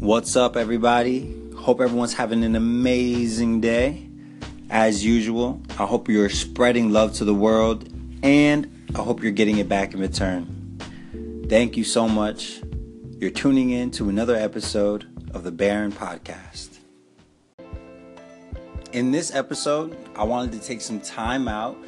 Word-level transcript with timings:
What's 0.00 0.36
up, 0.36 0.56
everybody? 0.56 1.34
Hope 1.56 1.80
everyone's 1.80 2.12
having 2.12 2.44
an 2.44 2.56
amazing 2.56 3.60
day. 3.60 4.06
As 4.68 5.04
usual, 5.04 5.62
I 5.78 5.86
hope 5.86 6.08
you're 6.08 6.28
spreading 6.28 6.90
love 6.90 7.14
to 7.14 7.24
the 7.24 7.32
world 7.32 7.88
and 8.22 8.88
I 8.94 9.02
hope 9.02 9.22
you're 9.22 9.32
getting 9.32 9.58
it 9.58 9.68
back 9.68 9.94
in 9.94 10.00
return. 10.00 11.46
Thank 11.48 11.76
you 11.76 11.84
so 11.84 12.08
much. 12.08 12.60
You're 13.18 13.30
tuning 13.30 13.70
in 13.70 13.92
to 13.92 14.08
another 14.08 14.34
episode 14.34 15.06
of 15.32 15.44
the 15.44 15.52
Baron 15.52 15.92
Podcast. 15.92 16.78
In 18.92 19.12
this 19.12 19.34
episode, 19.34 19.96
I 20.16 20.24
wanted 20.24 20.60
to 20.60 20.66
take 20.66 20.80
some 20.80 21.00
time 21.00 21.48
out 21.48 21.78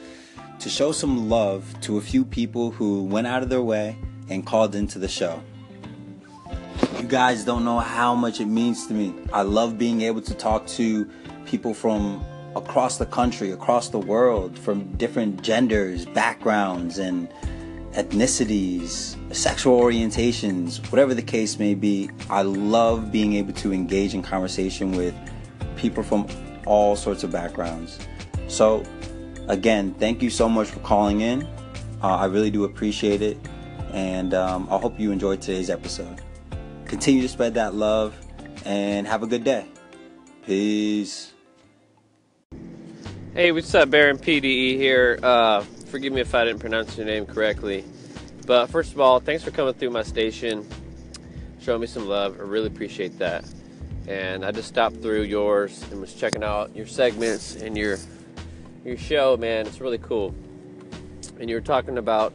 to 0.60 0.68
show 0.70 0.92
some 0.92 1.28
love 1.28 1.78
to 1.82 1.98
a 1.98 2.00
few 2.00 2.24
people 2.24 2.70
who 2.70 3.04
went 3.04 3.26
out 3.26 3.42
of 3.42 3.48
their 3.48 3.62
way 3.62 3.98
and 4.30 4.46
called 4.46 4.74
into 4.74 4.98
the 4.98 5.08
show. 5.08 5.42
You 6.98 7.08
guys 7.08 7.44
don't 7.44 7.64
know 7.64 7.78
how 7.78 8.14
much 8.14 8.40
it 8.40 8.46
means 8.46 8.86
to 8.86 8.94
me. 8.94 9.14
I 9.30 9.42
love 9.42 9.76
being 9.76 10.00
able 10.00 10.22
to 10.22 10.34
talk 10.34 10.66
to 10.68 11.04
people 11.44 11.74
from 11.74 12.24
across 12.56 12.96
the 12.96 13.04
country, 13.04 13.50
across 13.50 13.90
the 13.90 13.98
world, 13.98 14.58
from 14.58 14.90
different 14.96 15.42
genders, 15.42 16.06
backgrounds, 16.06 16.98
and 16.98 17.28
ethnicities, 17.92 19.14
sexual 19.34 19.78
orientations, 19.78 20.90
whatever 20.90 21.12
the 21.12 21.22
case 21.22 21.58
may 21.58 21.74
be. 21.74 22.10
I 22.30 22.40
love 22.42 23.12
being 23.12 23.34
able 23.34 23.52
to 23.52 23.74
engage 23.74 24.14
in 24.14 24.22
conversation 24.22 24.92
with 24.92 25.14
people 25.76 26.02
from 26.02 26.26
all 26.64 26.96
sorts 26.96 27.24
of 27.24 27.30
backgrounds. 27.30 27.98
So, 28.48 28.82
again, 29.48 29.94
thank 29.98 30.22
you 30.22 30.30
so 30.30 30.48
much 30.48 30.68
for 30.68 30.80
calling 30.80 31.20
in. 31.20 31.42
Uh, 32.02 32.16
I 32.16 32.24
really 32.24 32.50
do 32.50 32.64
appreciate 32.64 33.20
it. 33.20 33.36
And 33.92 34.32
um, 34.32 34.66
I 34.70 34.78
hope 34.78 34.98
you 34.98 35.12
enjoyed 35.12 35.42
today's 35.42 35.68
episode. 35.68 36.22
Continue 36.88 37.22
to 37.22 37.28
spread 37.28 37.54
that 37.54 37.74
love 37.74 38.14
and 38.64 39.06
have 39.06 39.22
a 39.22 39.26
good 39.26 39.42
day. 39.42 39.66
Peace. 40.44 41.32
Hey, 43.34 43.50
what's 43.50 43.74
up, 43.74 43.90
Baron 43.90 44.18
PDE 44.18 44.76
here. 44.76 45.18
Uh, 45.22 45.62
forgive 45.90 46.12
me 46.12 46.20
if 46.20 46.34
I 46.34 46.44
didn't 46.44 46.60
pronounce 46.60 46.96
your 46.96 47.04
name 47.04 47.26
correctly. 47.26 47.84
But 48.46 48.68
first 48.68 48.92
of 48.92 49.00
all, 49.00 49.18
thanks 49.18 49.42
for 49.42 49.50
coming 49.50 49.74
through 49.74 49.90
my 49.90 50.04
station, 50.04 50.66
showing 51.60 51.80
me 51.80 51.88
some 51.88 52.06
love. 52.06 52.38
I 52.38 52.44
really 52.44 52.68
appreciate 52.68 53.18
that. 53.18 53.44
And 54.06 54.44
I 54.44 54.52
just 54.52 54.68
stopped 54.68 55.02
through 55.02 55.22
yours 55.22 55.84
and 55.90 56.00
was 56.00 56.14
checking 56.14 56.44
out 56.44 56.74
your 56.76 56.86
segments 56.86 57.56
and 57.56 57.76
your 57.76 57.98
your 58.84 58.96
show, 58.96 59.36
man. 59.36 59.66
It's 59.66 59.80
really 59.80 59.98
cool. 59.98 60.32
And 61.40 61.50
you 61.50 61.56
were 61.56 61.60
talking 61.60 61.98
about 61.98 62.32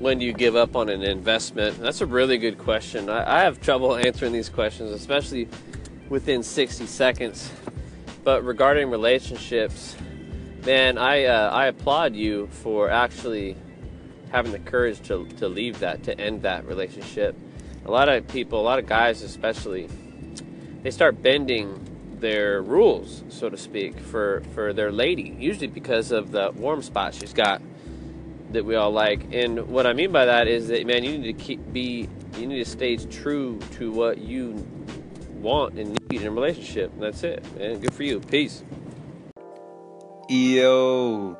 when 0.00 0.18
do 0.18 0.24
you 0.24 0.32
give 0.32 0.56
up 0.56 0.74
on 0.76 0.88
an 0.88 1.02
investment? 1.02 1.78
That's 1.78 2.00
a 2.00 2.06
really 2.06 2.38
good 2.38 2.56
question. 2.56 3.10
I, 3.10 3.40
I 3.40 3.40
have 3.42 3.60
trouble 3.60 3.94
answering 3.94 4.32
these 4.32 4.48
questions, 4.48 4.90
especially 4.92 5.46
within 6.08 6.42
60 6.42 6.86
seconds. 6.86 7.50
But 8.24 8.42
regarding 8.44 8.90
relationships, 8.90 9.96
man, 10.64 10.96
I 10.96 11.24
uh, 11.24 11.50
I 11.50 11.66
applaud 11.66 12.14
you 12.14 12.48
for 12.48 12.90
actually 12.90 13.56
having 14.32 14.52
the 14.52 14.58
courage 14.58 15.00
to 15.08 15.26
to 15.38 15.48
leave 15.48 15.78
that, 15.80 16.02
to 16.04 16.18
end 16.18 16.42
that 16.42 16.66
relationship. 16.66 17.36
A 17.84 17.90
lot 17.90 18.08
of 18.08 18.26
people, 18.28 18.60
a 18.60 18.62
lot 18.62 18.78
of 18.78 18.86
guys 18.86 19.22
especially, 19.22 19.88
they 20.82 20.90
start 20.90 21.22
bending 21.22 21.86
their 22.20 22.62
rules, 22.62 23.22
so 23.28 23.48
to 23.50 23.56
speak, 23.56 23.98
for 23.98 24.42
for 24.54 24.72
their 24.72 24.92
lady, 24.92 25.36
usually 25.38 25.66
because 25.66 26.10
of 26.10 26.30
the 26.32 26.52
warm 26.52 26.82
spot 26.82 27.14
she's 27.14 27.32
got 27.34 27.60
that 28.52 28.64
we 28.64 28.74
all 28.74 28.90
like. 28.90 29.32
And 29.32 29.68
what 29.68 29.86
I 29.86 29.92
mean 29.92 30.12
by 30.12 30.24
that 30.24 30.48
is 30.48 30.68
that 30.68 30.86
man, 30.86 31.04
you 31.04 31.18
need 31.18 31.36
to 31.36 31.44
keep 31.44 31.72
be 31.72 32.08
you 32.36 32.46
need 32.46 32.64
to 32.64 32.70
stay 32.70 32.96
true 32.96 33.58
to 33.72 33.90
what 33.90 34.18
you 34.18 34.66
want 35.34 35.78
and 35.78 35.98
need 36.10 36.22
in 36.22 36.26
a 36.26 36.30
relationship. 36.30 36.92
And 36.92 37.02
that's 37.02 37.22
it. 37.22 37.44
Man, 37.58 37.80
good 37.80 37.94
for 37.94 38.02
you. 38.02 38.20
Peace. 38.20 38.62
Yo. 40.28 41.36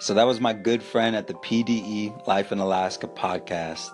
So 0.00 0.14
that 0.14 0.24
was 0.24 0.40
my 0.40 0.52
good 0.52 0.82
friend 0.82 1.16
at 1.16 1.26
the 1.26 1.34
PDE 1.34 2.26
Life 2.28 2.52
in 2.52 2.58
Alaska 2.58 3.08
podcast. 3.08 3.90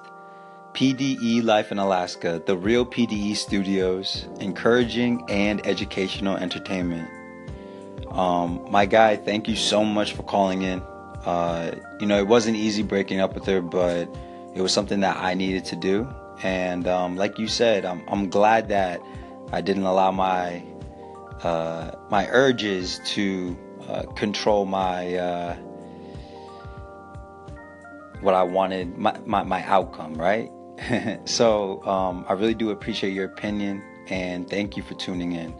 PDE 0.74 1.42
Life 1.42 1.70
in 1.72 1.78
Alaska, 1.78 2.42
the 2.44 2.56
real 2.56 2.84
PDE 2.84 3.36
studios, 3.36 4.26
encouraging 4.40 5.24
and 5.30 5.64
educational 5.66 6.36
entertainment. 6.36 7.08
Um, 8.10 8.66
my 8.70 8.84
guy, 8.84 9.16
thank 9.16 9.48
you 9.48 9.56
so 9.56 9.84
much 9.84 10.14
for 10.14 10.24
calling 10.24 10.62
in. 10.62 10.82
Uh, 11.24 11.72
you 12.00 12.06
know, 12.06 12.18
it 12.18 12.26
wasn't 12.26 12.56
easy 12.56 12.82
breaking 12.82 13.20
up 13.20 13.34
with 13.34 13.46
her, 13.46 13.60
but 13.60 14.08
it 14.54 14.60
was 14.60 14.72
something 14.72 15.00
that 15.00 15.16
I 15.16 15.34
needed 15.34 15.64
to 15.66 15.76
do. 15.76 16.08
And 16.42 16.86
um, 16.86 17.16
like 17.16 17.38
you 17.38 17.48
said, 17.48 17.84
I'm, 17.84 18.02
I'm 18.08 18.28
glad 18.28 18.68
that 18.68 19.00
I 19.52 19.60
didn't 19.60 19.84
allow 19.84 20.10
my 20.10 20.62
uh, 21.42 21.92
my 22.10 22.26
urges 22.30 23.00
to 23.04 23.56
uh, 23.88 24.02
control 24.12 24.64
my 24.64 25.14
uh, 25.14 25.56
what 28.20 28.34
I 28.34 28.42
wanted, 28.42 28.96
my, 28.96 29.18
my, 29.26 29.42
my 29.42 29.62
outcome, 29.64 30.14
right? 30.14 30.50
so 31.28 31.84
um, 31.84 32.24
I 32.28 32.32
really 32.32 32.54
do 32.54 32.70
appreciate 32.70 33.12
your 33.12 33.26
opinion 33.26 33.82
and 34.08 34.48
thank 34.48 34.76
you 34.76 34.82
for 34.82 34.94
tuning 34.94 35.32
in. 35.32 35.54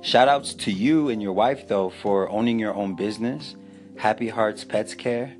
Shout 0.00 0.28
outs 0.28 0.54
to 0.54 0.72
you 0.72 1.08
and 1.08 1.22
your 1.22 1.32
wife, 1.32 1.68
though, 1.68 1.90
for 1.90 2.30
owning 2.30 2.58
your 2.58 2.74
own 2.74 2.94
business. 2.94 3.56
Happy 3.98 4.28
Hearts 4.28 4.64
Pets 4.64 4.94
Care. 4.94 5.34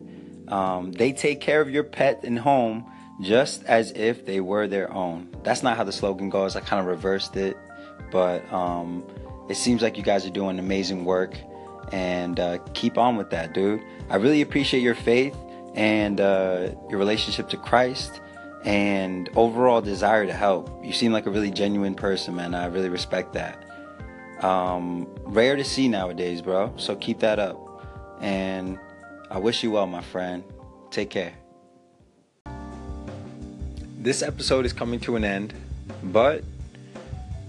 Um, 0.49 0.93
they 0.93 1.12
take 1.12 1.41
care 1.41 1.61
of 1.61 1.71
your 1.71 1.84
pet 1.84 2.21
and 2.25 2.39
home 2.39 2.91
just 3.21 3.65
as 3.65 3.93
if 3.93 4.27
they 4.27 4.41
were 4.41 4.67
their 4.67 4.93
own. 4.93 5.34
That's 5.43 5.62
not 5.62 5.77
how 5.77 5.84
the 5.84 5.93
slogan 5.93 6.31
goes. 6.31 6.56
I 6.56 6.61
kind 6.61 6.81
of 6.81 6.87
reversed 6.87 7.37
it, 7.37 7.56
but 8.11 8.50
um, 8.53 9.05
it 9.49 9.56
seems 9.56 9.83
like 9.83 9.97
you 9.97 10.03
guys 10.03 10.27
are 10.27 10.31
doing 10.31 10.59
amazing 10.59 11.05
work 11.05 11.37
and 11.93 12.39
uh, 12.39 12.59
keep 12.75 12.99
on 12.99 13.16
with 13.16 13.31
that, 13.31 13.55
dude. 13.55 13.83
I 14.11 14.16
really 14.16 14.43
appreciate 14.43 14.81
your 14.83 14.95
faith 14.95 15.37
and 15.75 16.21
uh, 16.21 16.71
your 16.89 16.99
relationship 16.99 17.49
to 17.50 17.56
Christ 17.56 18.21
and 18.65 19.28
overall 19.37 19.81
desire 19.81 20.27
to 20.27 20.33
help. 20.33 20.84
You 20.84 20.93
seem 20.93 21.12
like 21.12 21.27
a 21.27 21.31
really 21.31 21.50
genuine 21.50 21.95
person, 21.95 22.34
man. 22.34 22.55
I 22.55 22.66
really 22.66 22.89
respect 22.89 23.34
that. 23.34 23.62
Um, 24.43 25.09
rare 25.25 25.56
to 25.56 25.65
see 25.65 25.89
nowadays, 25.89 26.43
bro. 26.43 26.72
So 26.77 26.97
keep 26.97 27.21
that 27.21 27.39
up. 27.39 27.66
And 28.21 28.78
I 29.31 29.38
wish 29.38 29.62
you 29.62 29.71
well, 29.71 29.87
my 29.87 30.03
friend. 30.03 30.44
Take 30.91 31.10
care. 31.10 31.34
This 33.99 34.22
episode 34.22 34.65
is 34.65 34.72
coming 34.72 35.00
to 35.00 35.16
an 35.16 35.25
end, 35.25 35.53
but 36.04 36.44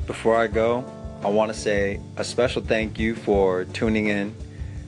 before 0.07 0.35
I 0.35 0.47
go, 0.47 0.83
I 1.23 1.29
want 1.29 1.53
to 1.53 1.57
say 1.57 1.99
a 2.15 2.23
special 2.23 2.61
thank 2.61 2.97
you 2.97 3.15
for 3.15 3.65
tuning 3.65 4.07
in 4.07 4.33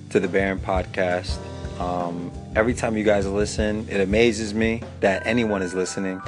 to 0.09 0.19
the 0.19 0.27
Baron 0.27 0.59
podcast. 0.59 1.37
Um, 1.79 2.31
every 2.55 2.73
time 2.73 2.97
you 2.97 3.03
guys 3.03 3.27
listen, 3.27 3.87
it 3.89 4.01
amazes 4.01 4.53
me 4.53 4.81
that 5.01 5.25
anyone 5.25 5.61
is 5.61 5.73
listening, 5.73 6.21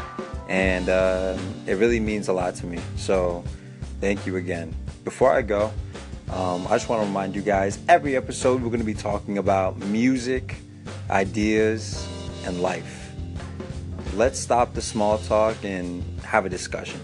and 0.47 0.89
uh, 0.89 1.37
it 1.65 1.73
really 1.73 1.99
means 1.99 2.27
a 2.27 2.33
lot 2.33 2.55
to 2.55 2.65
me. 2.65 2.79
So, 2.95 3.43
thank 3.99 4.25
you 4.25 4.37
again. 4.37 4.75
Before 5.03 5.31
I 5.31 5.41
go, 5.41 5.71
um, 6.31 6.65
I 6.67 6.71
just 6.71 6.87
want 6.87 7.01
to 7.01 7.07
remind 7.07 7.35
you 7.35 7.41
guys 7.41 7.77
every 7.89 8.15
episode 8.15 8.61
we're 8.61 8.69
going 8.69 8.79
to 8.79 8.85
be 8.85 8.93
talking 8.93 9.37
about 9.37 9.77
music, 9.77 10.55
ideas, 11.09 12.07
and 12.45 12.61
life. 12.61 13.11
Let's 14.15 14.39
stop 14.39 14.73
the 14.73 14.81
small 14.81 15.17
talk 15.17 15.57
and 15.63 16.03
have 16.21 16.45
a 16.45 16.49
discussion. 16.49 17.01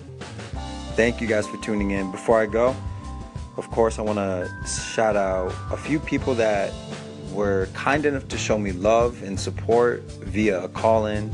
Thank 0.96 1.20
you 1.20 1.28
guys 1.28 1.46
for 1.46 1.58
tuning 1.58 1.92
in. 1.92 2.10
Before 2.10 2.42
I 2.42 2.46
go, 2.46 2.76
of 3.58 3.70
course, 3.72 4.00
I 4.00 4.02
want 4.02 4.18
to 4.18 4.50
shout 4.66 5.18
out 5.18 5.54
a 5.72 5.78
few 5.78 6.00
people 6.00 6.34
that 6.36 6.74
were 7.34 7.68
kind 7.74 8.06
enough 8.06 8.30
to 8.30 8.38
show 8.38 8.58
me 8.58 8.72
love 8.72 9.22
and 9.24 9.38
support 9.38 10.04
via 10.22 10.64
a 10.64 10.70
call 10.70 11.06
in. 11.06 11.32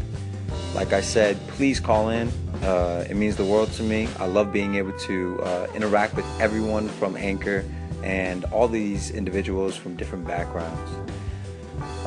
Like 0.74 0.94
I 0.94 1.02
said, 1.02 1.38
please 1.50 1.80
call 1.80 2.10
in. 2.10 2.30
Uh, 2.64 3.06
it 3.08 3.16
means 3.16 3.36
the 3.36 3.46
world 3.46 3.72
to 3.74 3.84
me. 3.84 4.08
I 4.18 4.26
love 4.26 4.52
being 4.52 4.76
able 4.76 4.94
to 4.94 5.40
uh, 5.44 5.68
interact 5.76 6.16
with 6.16 6.26
everyone 6.40 6.90
from 6.90 7.16
Anchor 7.16 7.64
and 8.04 8.44
all 8.46 8.68
these 8.68 9.10
individuals 9.12 9.76
from 9.76 9.96
different 9.96 10.28
backgrounds. 10.28 10.92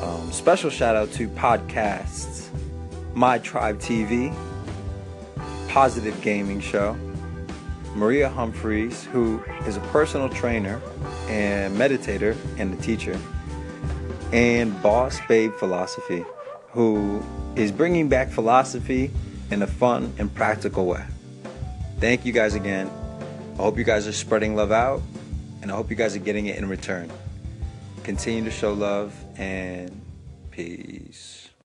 Um, 0.01 0.31
special 0.31 0.69
shout 0.69 0.95
out 0.95 1.11
to 1.13 1.27
podcasts, 1.29 2.47
My 3.13 3.39
Tribe 3.39 3.79
TV, 3.79 4.33
Positive 5.67 6.19
Gaming 6.21 6.61
Show, 6.61 6.95
Maria 7.95 8.29
Humphreys, 8.29 9.05
who 9.05 9.43
is 9.65 9.75
a 9.75 9.79
personal 9.91 10.29
trainer 10.29 10.79
and 11.27 11.75
meditator 11.75 12.37
and 12.59 12.71
a 12.73 12.81
teacher, 12.81 13.19
and 14.31 14.79
Boss 14.83 15.19
Babe 15.27 15.51
Philosophy, 15.55 16.23
who 16.69 17.23
is 17.55 17.71
bringing 17.71 18.07
back 18.07 18.29
philosophy 18.29 19.11
in 19.49 19.63
a 19.63 19.67
fun 19.67 20.13
and 20.19 20.33
practical 20.33 20.85
way. 20.85 21.03
Thank 21.99 22.23
you 22.23 22.33
guys 22.33 22.53
again. 22.53 22.91
I 23.53 23.63
hope 23.63 23.79
you 23.79 23.83
guys 23.83 24.05
are 24.05 24.13
spreading 24.13 24.55
love 24.55 24.71
out, 24.71 25.01
and 25.61 25.71
I 25.71 25.75
hope 25.75 25.89
you 25.89 25.95
guys 25.95 26.15
are 26.15 26.19
getting 26.19 26.47
it 26.47 26.57
in 26.57 26.67
return. 26.67 27.11
Continue 28.03 28.43
to 28.43 28.51
show 28.51 28.73
love 28.73 29.13
and 29.37 30.01
peace. 30.51 31.46